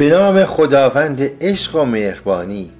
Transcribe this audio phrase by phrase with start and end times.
[0.00, 2.70] به نام خداوند عشق و مهربانی.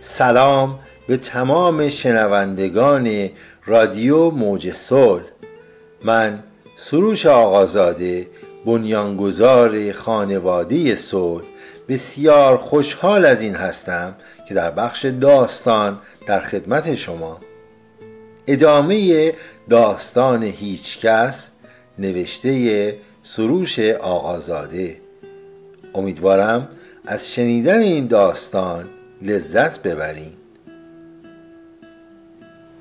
[0.00, 3.30] سلام به تمام شنوندگان
[3.66, 5.22] رادیو موج صلح.
[6.04, 6.42] من
[6.76, 8.26] سروش آقازاده
[8.66, 11.44] بنیانگذار خانواده صلح.
[11.88, 14.14] بسیار خوشحال از این هستم
[14.48, 17.38] که در بخش داستان در خدمت شما.
[18.46, 19.32] ادامه
[19.70, 21.50] داستان هیچکس
[21.98, 25.07] نوشته سروش آقازاده.
[25.98, 26.68] امیدوارم
[27.06, 28.84] از شنیدن این داستان
[29.22, 30.32] لذت ببرین.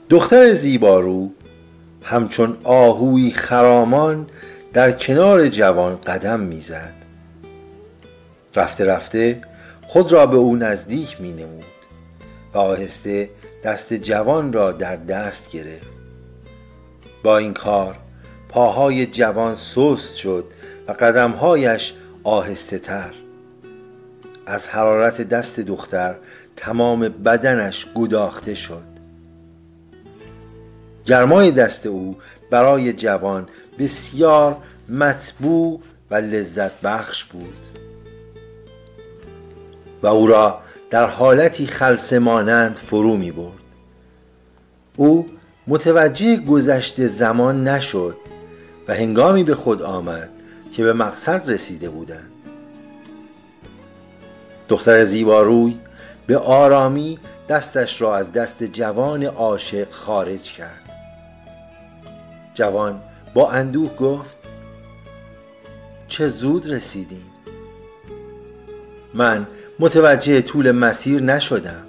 [0.09, 1.31] دختر زیبارو
[2.03, 4.27] همچون آهوی خرامان
[4.73, 6.93] در کنار جوان قدم می‌زد.
[8.55, 9.41] رفته رفته
[9.81, 11.63] خود را به او نزدیک می نمود
[12.53, 13.29] و آهسته
[13.63, 15.91] دست جوان را در دست گرفت.
[17.23, 17.95] با این کار
[18.49, 20.45] پاهای جوان سست شد
[20.87, 21.93] و قدمهایش
[22.27, 23.13] آهسته تر.
[24.45, 26.15] از حرارت دست دختر
[26.55, 28.83] تمام بدنش گداخته شد.
[31.05, 32.17] گرمای دست او
[32.51, 33.47] برای جوان
[33.79, 34.57] بسیار
[34.89, 37.55] مطبوع و لذت بخش بود.
[40.03, 43.53] و او را در حالتی خلصه مانند فرو می برد.
[44.97, 45.25] او
[45.67, 48.17] متوجه گذشته زمان نشد
[48.87, 50.29] و هنگامی به خود آمد
[50.77, 52.31] که به مقصد رسیده بودند.
[54.69, 55.79] دختر زیباروی
[56.27, 60.89] به آرامی دستش را از دست جوان عاشق خارج کرد.
[62.53, 63.01] جوان
[63.33, 64.37] با اندوه گفت
[66.07, 67.25] چه زود رسیدیم.
[69.13, 69.47] من
[69.79, 71.83] متوجه طول مسیر نشدم.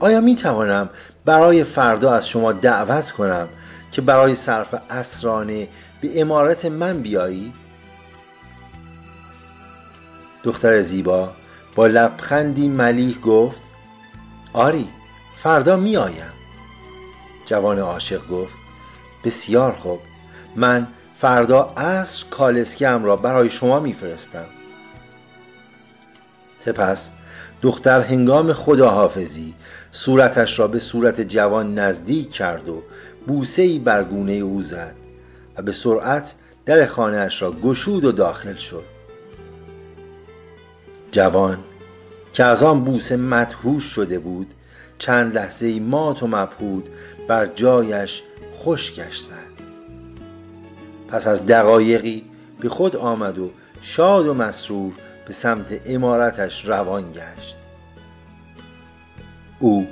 [0.00, 0.88] آیا می توانم
[1.24, 3.48] برای فردا از شما دعوت کنم
[3.94, 5.68] که برای صرف اسرانه
[6.00, 7.54] به امارت من بیایید
[10.42, 11.32] دختر زیبا
[11.74, 13.62] با لبخندی ملیح گفت
[14.52, 14.88] آری
[15.36, 16.32] فردا می آیم
[17.46, 18.54] جوان عاشق گفت
[19.24, 20.00] بسیار خوب
[20.56, 20.86] من
[21.18, 24.44] فردا عصر کالسکم را برای شما میفرستم.
[26.58, 27.10] سپس
[27.62, 29.54] دختر هنگام خداحافظی
[29.92, 32.82] صورتش را به صورت جوان نزدیک کرد و
[33.26, 34.94] بوسه ای بر گونه او زد
[35.58, 36.34] و به سرعت
[36.66, 38.84] در خانهاش را گشود و داخل شد.
[41.12, 41.58] جوان
[42.32, 44.54] که از آن بوسه مدهوش شده بود
[44.98, 46.88] چند لحظه مات و مبهود
[47.28, 48.22] بر جایش
[48.56, 49.64] خشکش زد.
[51.08, 52.24] پس از دقایقی
[52.60, 53.50] به خود آمد و
[53.82, 54.92] شاد و مسرور
[55.26, 57.56] به سمت امارتش روان گشت.
[59.58, 59.86] او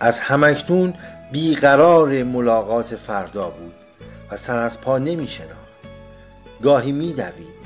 [0.00, 0.94] از همکنون
[1.32, 3.74] بیقرار ملاقات فردا بود
[4.30, 5.58] و سر از پا نمی شناخت.
[6.62, 7.58] گاهی می دوید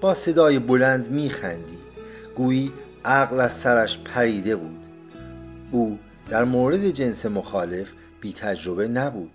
[0.00, 1.78] با صدای بلند می خندی.
[2.36, 2.72] گویی
[3.04, 4.84] عقل از سرش پریده بود.
[5.70, 5.98] او
[6.30, 9.32] در مورد جنس مخالف بی تجربه نبود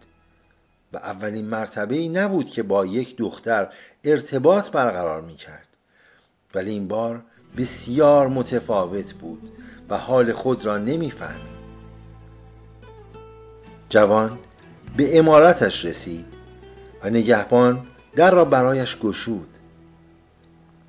[0.94, 3.68] و اولین مرتبه ای نبود که با یک دختر
[4.04, 5.68] ارتباط برقرار می کرد.
[6.56, 7.22] ولی این بار
[7.58, 9.52] بسیار متفاوت بود
[9.90, 11.57] و حال خود را نمی‌فهمید
[13.90, 14.38] جوان
[14.98, 16.26] به امارتش رسید
[17.04, 17.82] و نگهبان
[18.16, 19.48] در را برایش گشود.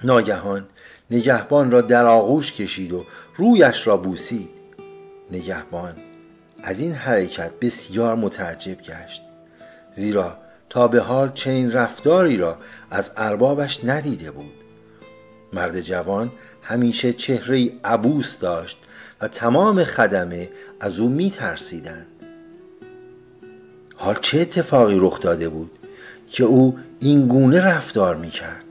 [0.04, 0.66] ناگهان
[1.10, 3.04] نگهبان را در آغوش کشید و
[3.36, 4.48] رویش را بوسید.
[5.30, 5.94] نگهبان
[6.62, 9.22] از این حرکت بسیار متعجب گشت
[9.94, 10.36] زیرا
[10.70, 12.58] تا به حال چنین رفتاری را
[12.90, 14.52] از اربابش ندیده بود.
[15.52, 16.32] مرد جوان
[16.62, 18.78] همیشه چهره عبوس داشت
[19.20, 20.48] و تمام خدمه
[20.80, 22.06] از او می ترسیدند.
[24.00, 25.70] حال چه اتفاقی رخ داده بود
[26.30, 28.64] که او این گونه رفتار می کرد؟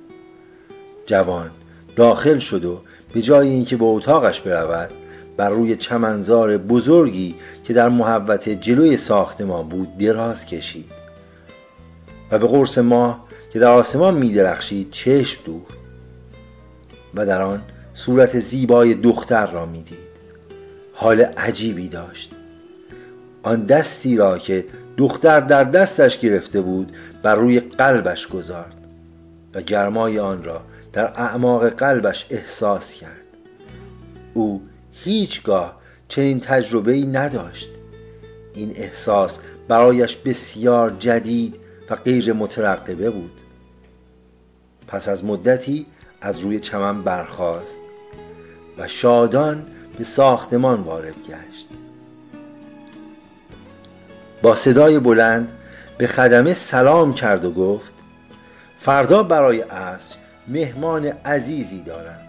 [1.05, 1.51] جوان
[1.95, 2.81] داخل شد و
[3.13, 4.89] به جای اینکه به اتاقش برود
[5.37, 10.91] بر روی چمنزار بزرگی که در محوت جلوی ساختمان بود دراز کشید
[12.31, 15.77] و به قرص ماه که در آسمان می درخشید چشم دوخت
[17.13, 17.61] و در آن
[17.93, 20.07] صورت زیبای دختر را می‌دید
[20.93, 22.31] حال عجیبی داشت
[23.43, 24.65] آن دستی را که
[24.97, 26.91] دختر در دستش گرفته بود
[27.23, 28.77] بر روی قلبش گذارد
[29.53, 30.61] و گرمای آن را
[30.93, 33.11] در اعماق قلبش احساس کرد.
[34.33, 34.61] او
[34.91, 37.69] هیچگاه چنین تجربه ای نداشت.
[38.53, 41.55] این احساس برایش بسیار جدید
[41.89, 43.31] و غیر مترقبه بود.
[44.87, 45.85] پس از مدتی
[46.21, 47.77] از روی چمن برخاست
[48.77, 49.65] و شادان
[49.97, 51.86] به ساختمان وارد گشت.
[54.41, 55.51] با صدای بلند
[55.97, 57.93] به خدمه سلام کرد و گفت
[58.77, 60.15] فردا برای عصر
[60.47, 62.19] مهمان عزیزی دارم.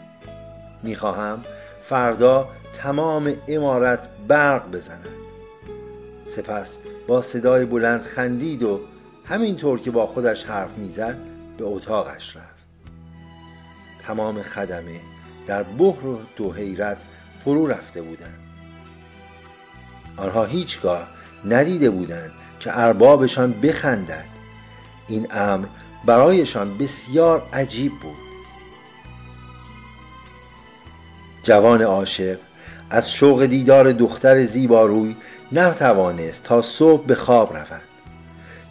[0.82, 1.42] می‌خواهم
[1.82, 5.08] فردا تمام امارت برق بزند
[6.28, 6.76] سپس
[7.06, 8.80] با صدای بلند خندید و
[9.24, 11.16] همینطور که با خودش حرف می‌زد
[11.58, 12.48] به اتاقش رفت.
[14.06, 15.00] تمام خدمه
[15.46, 16.98] در بحر و دو حیرت
[17.44, 18.38] فرو رفته بودند.
[20.16, 22.30] آنها هیچگاه ندیده بودند
[22.60, 24.24] که اربابشان بخندد.
[25.08, 25.66] این امر
[26.06, 28.16] برایشان بسیار عجیب بود.
[31.42, 32.38] جوان عاشق
[32.90, 35.16] از شوق دیدار دختر زیباروی
[35.52, 37.82] نتوانست تا صبح به خواب رود.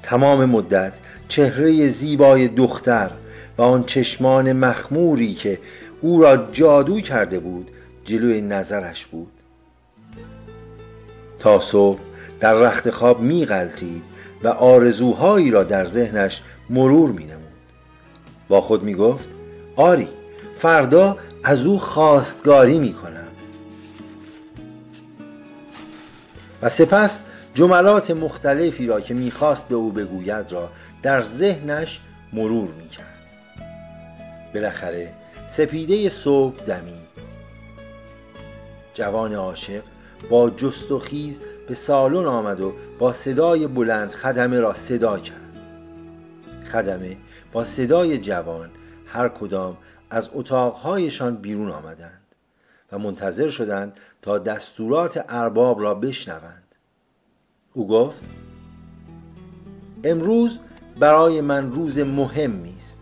[0.03, 0.93] تمام مدت
[1.27, 3.11] چهره زیبای دختر
[3.57, 5.59] و آن چشمان مخموری که
[6.01, 7.71] او را جادو کرده بود
[8.05, 9.31] جلوی نظرش بود.
[11.39, 11.99] تا صبح
[12.39, 14.03] در رخت خواب می غلطید
[14.43, 17.43] و آرزوهایی را در ذهنش مرور می نمود.
[18.47, 19.29] با خود می گفت
[19.75, 20.07] آری
[20.57, 23.27] فردا از او خواستگاری می کنم
[26.61, 27.19] و سپس
[27.53, 30.69] جملات مختلفی را که می‌خواست به او بگوید را
[31.03, 31.99] در ذهنش
[32.33, 33.17] مرور می‌کرد.
[34.53, 35.13] بالاخره
[35.49, 37.07] سپیده صبح دمید.
[38.93, 39.81] جوان عاشق
[40.29, 45.59] با جست و خیز به سالن آمد و با صدای بلند خدمه را صدا کرد.
[46.71, 47.17] خدمه
[47.51, 48.69] با صدای جوان
[49.05, 49.77] هر کدام
[50.09, 52.21] از اتاقهایشان بیرون آمدند
[52.91, 56.75] و منتظر شدند تا دستورات ارباب را بشنوند.
[57.73, 58.23] او گفت
[60.03, 60.59] امروز
[60.99, 62.99] برای من روز مهمی است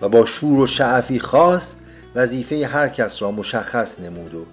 [0.00, 1.74] و با شور و شعفی خاص
[2.14, 4.44] وظیفه هر کس را مشخص نمود و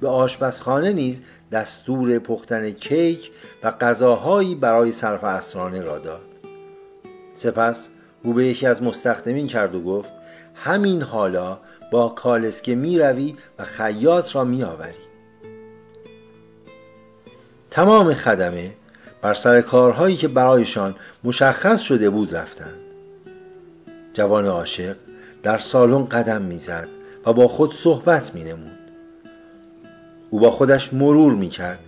[0.00, 1.22] به آشپزخانه نیز
[1.52, 3.30] دستور پختن کیک
[3.62, 6.20] و غذاهایی برای صرف اسرانه را داد.
[7.34, 7.88] سپس
[8.22, 10.10] او به یکی از مستخدمین کرد و گفت
[10.54, 11.58] همین حالا
[11.92, 14.92] با کالسکه می روی و خیاط را می آوری.
[17.70, 18.70] تمام خدمه
[19.22, 20.94] بر سر کارهایی که برایشان
[21.24, 22.80] مشخص شده بود رفتند.
[24.14, 24.96] جوان عاشق
[25.42, 26.88] در سالن قدم می‌زد
[27.26, 28.85] و با خود صحبت می نمود.
[30.36, 31.78] او با خودش مرور می کرد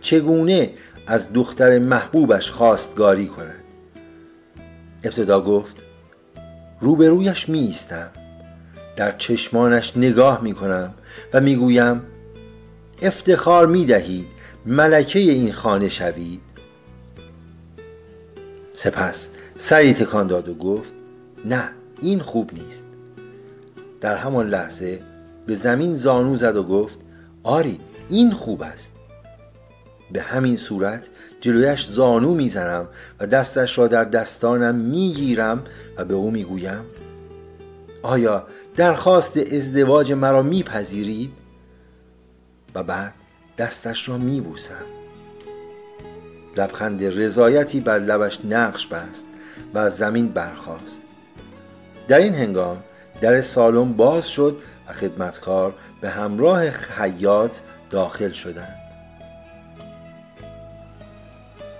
[0.00, 0.70] چگونه
[1.06, 3.64] از دختر محبوبش خواستگاری کند؟
[5.04, 5.82] ابتدا گفت
[6.80, 8.08] روبرویش می ایستم
[8.96, 10.94] در چشمانش نگاه می کنم
[11.34, 12.02] و می گویم
[13.02, 14.26] افتخار می دهید
[14.66, 16.40] ملکه این خانه شوید.
[18.74, 19.28] سپس
[19.58, 20.94] سری تکان داد و گفت
[21.44, 21.70] نه
[22.02, 22.84] این خوب نیست.
[24.00, 25.00] در همان لحظه
[25.46, 27.05] به زمین زانو زد و گفت
[27.46, 28.92] آری این خوب است.
[30.12, 31.06] به همین صورت
[31.40, 32.88] جلویش زانو می‌زنم
[33.20, 35.64] و دستش را در دستانم می‌گیرم
[35.96, 36.84] و به او می‌گویم
[38.02, 38.46] آیا
[38.76, 41.32] درخواست ازدواج مرا میپذیرید؟
[42.74, 43.14] و بعد
[43.58, 44.84] دستش را میبوسم.
[46.56, 49.24] لبخند رضایتی بر لبش نقش بست
[49.74, 51.02] و از زمین برخاست.
[52.08, 52.82] در این هنگام
[53.20, 57.56] در سالن باز شد و خدمتکار به همراه خیاط
[57.90, 58.76] داخل شدند.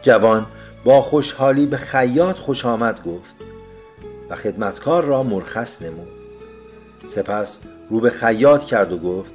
[0.02, 0.46] جوان
[0.84, 3.36] با خوشحالی به خیاط خوش آمد گفت
[4.30, 6.08] و خدمتکار را مرخص نمود.
[7.08, 7.58] سپس
[7.90, 9.32] رو به خیاط کرد و گفت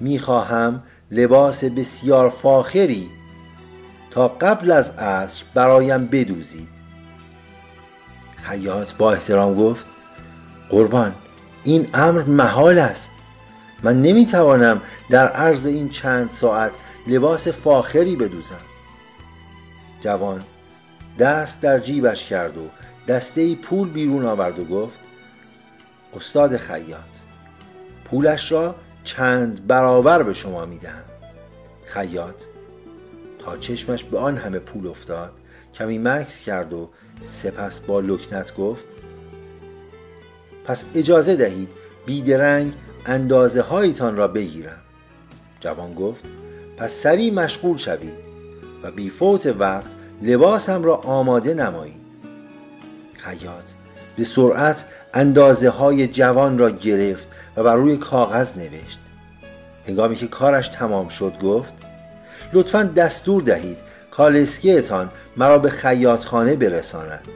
[0.00, 3.10] می‌خواهم لباس بسیار فاخری
[4.10, 6.68] تا قبل از عصر برایم بدوزید.
[8.36, 9.86] خیاط با احترام گفت
[10.68, 11.14] قربان
[11.64, 13.10] این امر محال است.
[13.82, 14.80] من نمی‌توانم
[15.10, 16.72] در عرض این چند ساعت
[17.06, 18.54] لباس فاخری بدوزم.
[20.00, 20.42] جوان
[21.18, 22.68] دست در جیبش کرد و
[23.08, 25.00] دسته پول بیرون آورد و گفت
[26.16, 27.00] استاد خیاط
[28.04, 31.04] پولش را چند برابر به شما می‌دهم.
[31.86, 32.42] خیاط
[33.38, 35.32] تا چشمش به آن همه پول افتاد
[35.74, 36.90] کمی مکس کرد و
[37.42, 38.84] سپس با لکنت گفت
[40.64, 41.68] پس اجازه دهید
[42.06, 42.72] بیدرنگ
[43.06, 44.78] اندازه هایتان را بگیرم.
[45.60, 46.24] جوان گفت
[46.76, 48.24] پس سریع مشغول شوید
[48.82, 49.90] و بی فوت وقت
[50.22, 52.04] لباسم را آماده نمایید.
[53.18, 53.64] خیاط
[54.16, 58.98] به سرعت اندازه های جوان را گرفت و بر روی کاغذ نوشت.
[59.86, 61.74] هنگامی که کارش تمام شد گفت
[62.52, 63.78] لطفا دستور دهید
[64.10, 67.28] کالسکیتان مرا به خیاطخانه برساند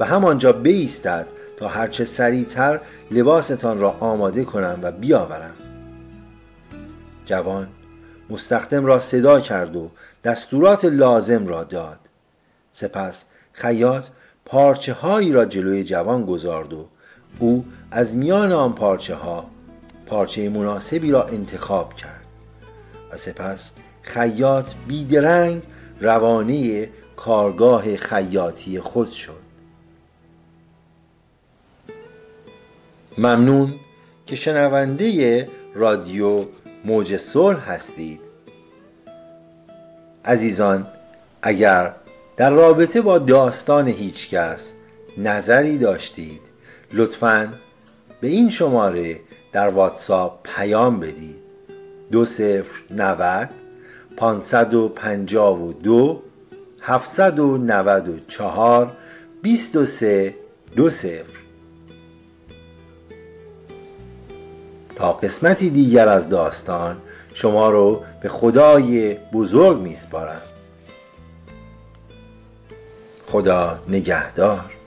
[0.00, 2.80] و همانجا بیستد تا هرچه سریعتر
[3.10, 5.54] لباستان را آماده کنم و بیاورم.
[7.26, 7.68] جوان
[8.30, 9.90] مستخدم را صدا کرد و
[10.24, 11.98] دستورات لازم را داد.
[12.72, 14.06] سپس خیاط
[14.44, 16.86] پارچه هایی را جلوی جوان گذارد و
[17.38, 19.46] او از میان آن پارچه ها
[20.06, 22.24] پارچه مناسبی را انتخاب کرد.
[23.12, 23.70] و سپس
[24.02, 25.62] خیاط بیدرنگ
[26.00, 29.41] روانه کارگاه خیاطی خود شد.
[33.18, 33.72] ممنون
[34.26, 36.44] که شنونده رادیو
[36.84, 38.20] موج صلح هستید.
[40.24, 40.86] عزیزان
[41.42, 41.94] اگر
[42.36, 44.72] در رابطه با داستان هیچکس
[45.18, 46.40] نظری داشتید
[46.92, 47.52] لطفا
[48.20, 49.20] به این شماره
[49.52, 51.36] در واتساپ پیام بدید.
[52.10, 53.50] دو صفر نود
[54.16, 56.22] پانصد و پنجاه و دو
[56.80, 58.92] هفتصد و نود و چهار
[59.42, 60.34] بیست و سه
[60.76, 61.41] دو صفر.
[64.96, 66.96] تا قسمتی دیگر از داستان
[67.34, 70.42] شما رو به خدای بزرگ میسپارم.
[73.26, 74.81] خدا نگهدار.